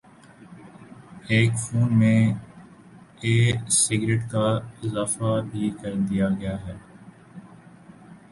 ایک 1.31 1.51
فون 1.63 1.89
میں 1.99 2.21
"e 3.23 3.33
cigarette" 3.79 4.21
کا 4.31 4.45
اضافہ 4.83 5.31
بھی 5.51 5.69
کر 5.81 5.93
دیا 6.09 6.27
گیا 6.39 6.55
ہے 6.65 6.75